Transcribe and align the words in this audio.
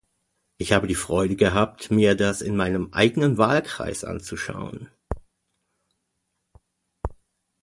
Ich 0.57 0.71
habe 0.73 0.87
die 0.87 0.95
Freude 0.95 1.35
gehabt, 1.35 1.91
mir 1.91 2.15
das 2.17 2.41
in 2.41 2.55
meinem 2.55 2.91
eigenen 2.91 3.37
Wahlkreis 3.37 4.03
anzuschauen. 4.03 4.89